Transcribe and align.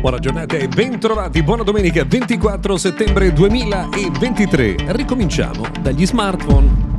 Buona 0.00 0.18
giornata 0.18 0.56
e 0.56 0.66
bentrovati, 0.66 1.42
buona 1.42 1.62
domenica 1.62 2.04
24 2.04 2.76
settembre 2.76 3.32
2023. 3.32 4.74
Ricominciamo 4.88 5.64
dagli 5.80 6.04
smartphone. 6.04 6.90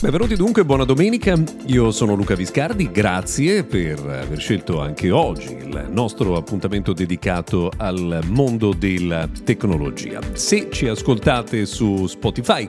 Benvenuti 0.00 0.36
dunque, 0.36 0.64
buona 0.64 0.84
domenica. 0.84 1.34
Io 1.66 1.90
sono 1.90 2.14
Luca 2.14 2.34
Viscardi, 2.34 2.90
grazie 2.90 3.64
per 3.64 3.98
aver 3.98 4.38
scelto 4.38 4.80
anche 4.80 5.10
oggi 5.10 5.52
il 5.54 5.88
nostro 5.90 6.36
appuntamento 6.36 6.92
dedicato 6.92 7.72
al 7.76 8.20
mondo 8.26 8.72
della 8.72 9.28
tecnologia. 9.44 10.20
Se 10.34 10.68
ci 10.70 10.86
ascoltate 10.86 11.66
su 11.66 12.06
Spotify, 12.06 12.68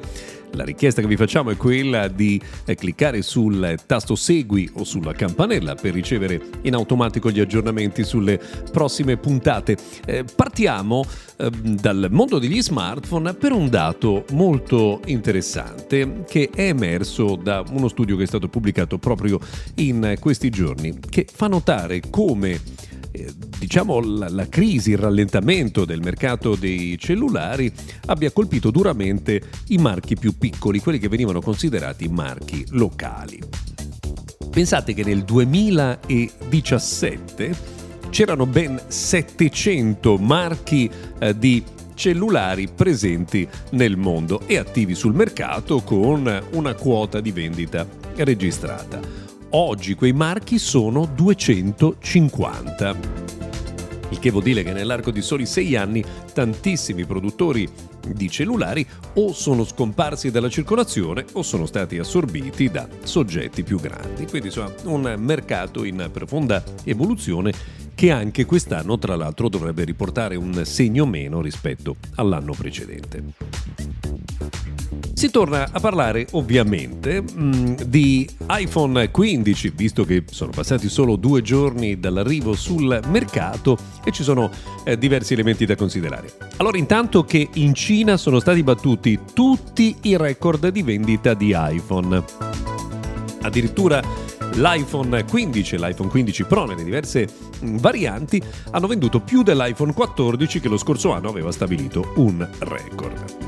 la 0.53 0.63
richiesta 0.63 1.01
che 1.01 1.07
vi 1.07 1.15
facciamo 1.15 1.51
è 1.51 1.57
quella 1.57 2.07
di 2.07 2.41
eh, 2.65 2.75
cliccare 2.75 3.21
sul 3.21 3.77
tasto 3.85 4.15
segui 4.15 4.69
o 4.73 4.83
sulla 4.83 5.13
campanella 5.13 5.75
per 5.75 5.93
ricevere 5.93 6.41
in 6.61 6.73
automatico 6.73 7.29
gli 7.29 7.39
aggiornamenti 7.39 8.03
sulle 8.03 8.39
prossime 8.71 9.17
puntate. 9.17 9.77
Eh, 10.05 10.23
partiamo 10.35 11.05
eh, 11.37 11.49
dal 11.49 12.07
mondo 12.11 12.39
degli 12.39 12.61
smartphone 12.61 13.33
per 13.33 13.51
un 13.51 13.69
dato 13.69 14.25
molto 14.31 15.01
interessante 15.05 16.23
che 16.27 16.49
è 16.53 16.67
emerso 16.67 17.35
da 17.35 17.63
uno 17.71 17.87
studio 17.87 18.15
che 18.15 18.23
è 18.23 18.27
stato 18.27 18.47
pubblicato 18.47 18.97
proprio 18.97 19.39
in 19.75 20.15
questi 20.19 20.49
giorni 20.49 20.97
che 21.09 21.27
fa 21.31 21.47
notare 21.47 22.01
come 22.09 22.59
eh, 23.17 23.33
diciamo 23.57 23.99
la, 23.99 24.29
la, 24.29 24.47
crisi, 24.47 24.91
il 24.91 24.97
rallentamento 24.97 25.83
del 25.85 26.01
mercato 26.01 26.55
dei 26.55 26.97
cellulari 26.97 27.69
abbia 28.05 28.31
colpito 28.31 28.71
duramente 28.71 29.41
i 29.67 29.77
marchi 29.77 30.15
più 30.15 30.37
piccoli, 30.37 30.79
quelli 30.79 30.99
che 30.99 31.09
venivano 31.09 31.41
considerati 31.41 32.07
marchi 32.07 32.65
locali. 32.69 33.41
Pensate 34.49 34.93
che 34.93 35.03
nel 35.03 35.23
2017 35.23 37.75
c'erano 38.09 38.45
ben 38.45 38.81
700 38.87 40.15
marchi 40.17 40.89
eh, 41.19 41.37
di 41.37 41.61
cellulari 41.93 42.69
presenti 42.73 43.45
nel 43.71 43.97
mondo 43.97 44.39
e 44.45 44.55
attivi 44.57 44.95
sul 44.95 45.13
mercato 45.13 45.81
con 45.81 46.43
una 46.51 46.73
quota 46.75 47.19
di 47.19 47.31
vendita 47.31 47.85
registrata. 48.15 49.26
Oggi 49.51 49.95
quei 49.95 50.11
marchi 50.11 50.59
sono 50.59 51.05
250. 51.05 52.95
Il 54.09 54.19
che 54.19 54.29
vuol 54.29 54.43
dire 54.43 54.61
che 54.61 54.73
nell'arco 54.73 55.09
di 55.09 55.21
soli 55.21 55.45
sei 55.45 55.77
anni 55.77 56.03
tantissimi 56.33 57.05
produttori 57.05 57.65
di 58.13 58.29
cellulari 58.29 58.85
o 59.13 59.31
sono 59.31 59.63
scomparsi 59.63 60.31
dalla 60.31 60.49
circolazione 60.49 61.25
o 61.33 61.43
sono 61.43 61.65
stati 61.65 61.97
assorbiti 61.97 62.69
da 62.69 62.89
soggetti 63.03 63.63
più 63.63 63.79
grandi. 63.79 64.25
Quindi 64.25 64.47
insomma 64.47 64.73
un 64.83 65.15
mercato 65.17 65.85
in 65.85 66.09
profonda 66.11 66.61
evoluzione 66.83 67.53
che 67.95 68.11
anche 68.11 68.45
quest'anno 68.45 68.97
tra 68.99 69.15
l'altro 69.15 69.47
dovrebbe 69.47 69.85
riportare 69.85 70.35
un 70.35 70.65
segno 70.65 71.05
meno 71.05 71.39
rispetto 71.39 71.95
all'anno 72.15 72.51
precedente. 72.51 73.23
Si 75.17 75.31
torna 75.31 75.69
a 75.71 75.79
parlare 75.79 76.27
ovviamente 76.33 77.23
mm, 77.23 77.73
di 77.87 78.29
iPhone 78.49 79.09
15, 79.09 79.73
visto 79.75 80.05
che 80.05 80.25
sono 80.29 80.51
passati 80.51 80.89
solo 80.89 81.15
due 81.15 81.41
giorni 81.41 81.99
dall'arrivo 81.99 82.53
sul 82.53 82.99
mercato 83.07 83.79
e 84.03 84.11
ci 84.11 84.21
sono 84.21 84.51
eh, 84.83 84.95
diversi 84.95 85.33
elementi 85.33 85.65
da 85.65 85.75
considerare. 85.75 86.31
Allora, 86.57 86.77
intanto 86.77 87.23
che 87.23 87.49
in 87.51 87.73
Cina 87.73 88.15
sono 88.15 88.39
stati 88.39 88.61
battuti 88.61 89.19
tutti 89.33 89.95
i 90.03 90.17
record 90.17 90.67
di 90.67 90.83
vendita 90.83 91.33
di 91.33 91.51
iPhone. 91.57 92.23
Addirittura 93.41 93.99
l'iPhone 94.53 95.25
15 95.25 95.75
e 95.75 95.79
l'iPhone 95.79 96.09
15 96.09 96.43
Pro 96.43 96.65
nelle 96.65 96.83
diverse 96.83 97.27
mm, 97.65 97.77
varianti 97.77 98.39
hanno 98.69 98.85
venduto 98.85 99.19
più 99.19 99.41
dell'iPhone 99.41 99.93
14 99.93 100.59
che 100.59 100.69
lo 100.69 100.77
scorso 100.77 101.11
anno 101.11 101.27
aveva 101.27 101.51
stabilito 101.51 102.13
un 102.17 102.47
record. 102.59 103.46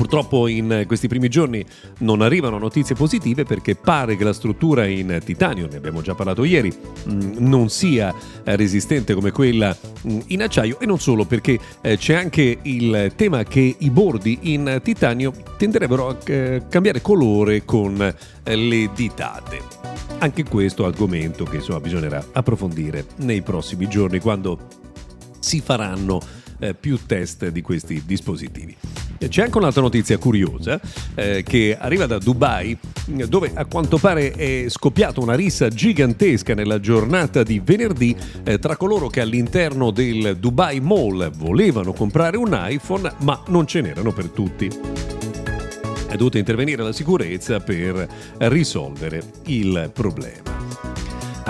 Purtroppo 0.00 0.46
in 0.46 0.84
questi 0.86 1.08
primi 1.08 1.28
giorni 1.28 1.62
non 1.98 2.22
arrivano 2.22 2.56
notizie 2.56 2.94
positive 2.94 3.44
perché 3.44 3.74
pare 3.74 4.16
che 4.16 4.24
la 4.24 4.32
struttura 4.32 4.86
in 4.86 5.20
titanio, 5.22 5.68
ne 5.70 5.76
abbiamo 5.76 6.00
già 6.00 6.14
parlato 6.14 6.42
ieri, 6.42 6.72
mm, 6.72 7.32
non 7.36 7.68
sia 7.68 8.14
resistente 8.44 9.12
come 9.12 9.30
quella 9.30 9.76
mm, 10.08 10.20
in 10.28 10.40
acciaio 10.40 10.80
e 10.80 10.86
non 10.86 10.98
solo 10.98 11.26
perché 11.26 11.58
eh, 11.82 11.98
c'è 11.98 12.14
anche 12.14 12.60
il 12.62 13.12
tema 13.14 13.44
che 13.44 13.76
i 13.78 13.90
bordi 13.90 14.38
in 14.54 14.80
titanio 14.82 15.34
tenderebbero 15.58 16.08
a 16.08 16.16
eh, 16.24 16.62
cambiare 16.70 17.02
colore 17.02 17.66
con 17.66 18.00
eh, 18.00 18.56
le 18.56 18.88
ditate. 18.94 19.58
Anche 20.20 20.44
questo 20.44 20.86
argomento 20.86 21.44
che 21.44 21.56
insomma 21.56 21.80
bisognerà 21.80 22.24
approfondire 22.32 23.04
nei 23.16 23.42
prossimi 23.42 23.86
giorni 23.86 24.18
quando 24.18 24.66
si 25.40 25.60
faranno 25.60 26.38
più 26.78 26.98
test 27.06 27.48
di 27.48 27.62
questi 27.62 28.02
dispositivi. 28.04 28.76
C'è 29.28 29.42
anche 29.42 29.58
un'altra 29.58 29.82
notizia 29.82 30.18
curiosa 30.18 30.80
eh, 31.14 31.42
che 31.42 31.76
arriva 31.78 32.06
da 32.06 32.18
Dubai, 32.18 32.76
dove 33.28 33.50
a 33.54 33.64
quanto 33.66 33.98
pare 33.98 34.32
è 34.32 34.64
scoppiata 34.68 35.20
una 35.20 35.34
rissa 35.34 35.68
gigantesca 35.68 36.54
nella 36.54 36.80
giornata 36.80 37.42
di 37.42 37.60
venerdì 37.62 38.16
eh, 38.44 38.58
tra 38.58 38.76
coloro 38.76 39.08
che 39.08 39.20
all'interno 39.20 39.90
del 39.90 40.36
Dubai 40.38 40.80
Mall 40.80 41.30
volevano 41.30 41.92
comprare 41.92 42.36
un 42.36 42.58
iPhone, 42.68 43.12
ma 43.20 43.42
non 43.48 43.66
ce 43.66 43.80
n'erano 43.80 44.12
per 44.12 44.28
tutti 44.28 44.68
è 46.10 46.16
dovuta 46.16 46.38
intervenire 46.38 46.82
la 46.82 46.92
sicurezza 46.92 47.60
per 47.60 48.08
risolvere 48.38 49.22
il 49.44 49.90
problema. 49.94 50.49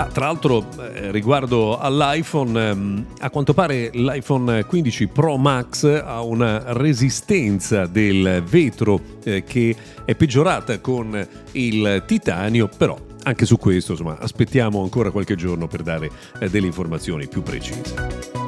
Ah, 0.01 0.07
tra 0.07 0.25
l'altro, 0.25 0.65
eh, 0.79 1.11
riguardo 1.11 1.77
all'iPhone, 1.77 2.69
ehm, 2.69 3.05
a 3.19 3.29
quanto 3.29 3.53
pare 3.53 3.91
l'iPhone 3.93 4.65
15 4.65 5.05
Pro 5.05 5.37
Max 5.37 5.83
ha 5.83 6.23
una 6.23 6.73
resistenza 6.73 7.85
del 7.85 8.41
vetro 8.43 8.99
eh, 9.23 9.43
che 9.43 9.75
è 10.03 10.15
peggiorata 10.15 10.79
con 10.79 11.27
il 11.51 12.03
titanio, 12.07 12.67
però 12.75 12.97
anche 13.21 13.45
su 13.45 13.57
questo 13.57 13.91
insomma, 13.91 14.17
aspettiamo 14.17 14.81
ancora 14.81 15.11
qualche 15.11 15.35
giorno 15.35 15.67
per 15.67 15.83
dare 15.83 16.09
eh, 16.39 16.49
delle 16.49 16.65
informazioni 16.65 17.27
più 17.27 17.43
precise. 17.43 18.40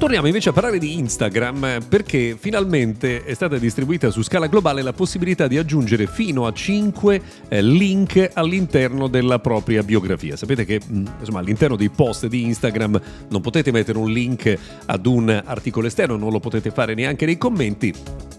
Torniamo 0.00 0.28
invece 0.28 0.48
a 0.48 0.52
parlare 0.54 0.78
di 0.78 0.96
Instagram 0.96 1.84
perché 1.86 2.34
finalmente 2.40 3.22
è 3.22 3.34
stata 3.34 3.58
distribuita 3.58 4.10
su 4.10 4.22
scala 4.22 4.46
globale 4.46 4.80
la 4.80 4.94
possibilità 4.94 5.46
di 5.46 5.58
aggiungere 5.58 6.06
fino 6.06 6.46
a 6.46 6.54
5 6.54 7.22
eh, 7.48 7.60
link 7.60 8.30
all'interno 8.32 9.08
della 9.08 9.40
propria 9.40 9.82
biografia. 9.82 10.36
Sapete 10.36 10.64
che 10.64 10.80
mm, 10.82 11.04
insomma, 11.18 11.40
all'interno 11.40 11.76
dei 11.76 11.90
post 11.90 12.28
di 12.28 12.44
Instagram 12.44 12.98
non 13.28 13.42
potete 13.42 13.70
mettere 13.72 13.98
un 13.98 14.10
link 14.10 14.58
ad 14.86 15.04
un 15.04 15.28
articolo 15.44 15.86
esterno, 15.86 16.16
non 16.16 16.32
lo 16.32 16.40
potete 16.40 16.70
fare 16.70 16.94
neanche 16.94 17.26
nei 17.26 17.36
commenti. 17.36 17.92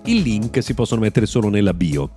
I 0.06 0.24
link 0.24 0.64
si 0.64 0.74
possono 0.74 1.02
mettere 1.02 1.28
solo 1.28 1.50
nella 1.50 1.76
bio 1.76 2.12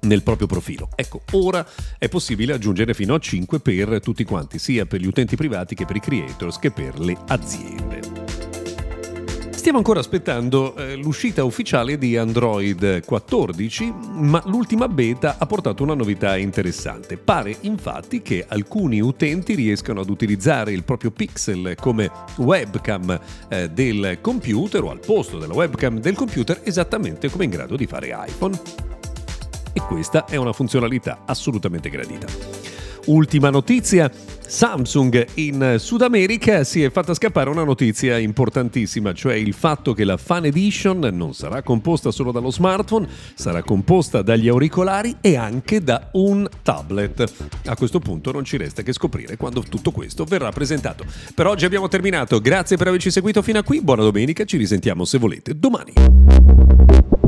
nel 0.00 0.22
proprio 0.22 0.46
profilo. 0.46 0.88
Ecco, 0.94 1.20
ora 1.32 1.64
è 1.98 2.08
possibile 2.08 2.54
aggiungere 2.54 2.94
fino 2.94 3.12
a 3.12 3.18
5 3.18 3.60
per 3.60 4.00
tutti 4.00 4.24
quanti, 4.24 4.58
sia 4.58 4.86
per 4.86 4.98
gli 4.98 5.06
utenti 5.06 5.36
privati 5.36 5.74
che 5.74 5.84
per 5.84 5.96
i 5.96 6.00
creators 6.00 6.58
che 6.58 6.70
per 6.70 6.98
le 6.98 7.18
aziende. 7.26 8.01
Stiamo 9.62 9.78
ancora 9.78 10.00
aspettando 10.00 10.74
eh, 10.74 10.96
l'uscita 10.96 11.44
ufficiale 11.44 11.96
di 11.96 12.16
Android 12.16 13.04
14, 13.04 13.94
ma 14.14 14.42
l'ultima 14.46 14.88
beta 14.88 15.36
ha 15.38 15.46
portato 15.46 15.84
una 15.84 15.94
novità 15.94 16.36
interessante. 16.36 17.16
Pare 17.16 17.58
infatti 17.60 18.22
che 18.22 18.44
alcuni 18.48 19.00
utenti 19.00 19.54
riescano 19.54 20.00
ad 20.00 20.10
utilizzare 20.10 20.72
il 20.72 20.82
proprio 20.82 21.12
pixel 21.12 21.76
come 21.78 22.10
webcam 22.38 23.20
eh, 23.48 23.70
del 23.70 24.18
computer 24.20 24.82
o 24.82 24.90
al 24.90 24.98
posto 24.98 25.38
della 25.38 25.54
webcam 25.54 26.00
del 26.00 26.16
computer 26.16 26.58
esattamente 26.64 27.30
come 27.30 27.44
in 27.44 27.50
grado 27.50 27.76
di 27.76 27.86
fare 27.86 28.08
iPhone. 28.26 28.60
E 29.72 29.80
questa 29.82 30.24
è 30.24 30.34
una 30.34 30.52
funzionalità 30.52 31.22
assolutamente 31.24 31.88
gradita. 31.88 32.26
Ultima 33.06 33.50
notizia, 33.50 34.10
Samsung 34.52 35.28
in 35.36 35.76
Sud 35.78 36.02
America 36.02 36.62
si 36.62 36.82
è 36.82 36.90
fatta 36.90 37.14
scappare 37.14 37.48
una 37.48 37.64
notizia 37.64 38.18
importantissima, 38.18 39.14
cioè 39.14 39.34
il 39.34 39.54
fatto 39.54 39.94
che 39.94 40.04
la 40.04 40.18
Fan 40.18 40.44
Edition 40.44 40.98
non 41.14 41.32
sarà 41.32 41.62
composta 41.62 42.10
solo 42.10 42.32
dallo 42.32 42.50
smartphone, 42.50 43.08
sarà 43.34 43.62
composta 43.62 44.20
dagli 44.20 44.48
auricolari 44.48 45.16
e 45.22 45.36
anche 45.36 45.80
da 45.80 46.10
un 46.12 46.46
tablet. 46.62 47.32
A 47.64 47.76
questo 47.76 47.98
punto 47.98 48.30
non 48.30 48.44
ci 48.44 48.58
resta 48.58 48.82
che 48.82 48.92
scoprire 48.92 49.38
quando 49.38 49.62
tutto 49.62 49.90
questo 49.90 50.26
verrà 50.26 50.50
presentato. 50.52 51.06
Per 51.34 51.46
oggi 51.46 51.64
abbiamo 51.64 51.88
terminato, 51.88 52.38
grazie 52.38 52.76
per 52.76 52.88
averci 52.88 53.10
seguito 53.10 53.40
fino 53.40 53.58
a 53.58 53.62
qui, 53.62 53.80
buona 53.80 54.02
domenica, 54.02 54.44
ci 54.44 54.58
risentiamo 54.58 55.06
se 55.06 55.16
volete 55.16 55.58
domani. 55.58 57.21